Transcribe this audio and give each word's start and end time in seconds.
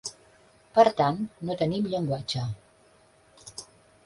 Per 0.77 0.85
tant, 1.01 1.19
no 1.49 1.57
tenim 1.59 1.91
llenguatge. 1.93 2.47